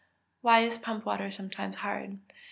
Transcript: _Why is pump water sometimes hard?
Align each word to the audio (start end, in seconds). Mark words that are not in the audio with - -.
_Why 0.43 0.65
is 0.67 0.79
pump 0.79 1.05
water 1.05 1.29
sometimes 1.29 1.75
hard? 1.75 2.17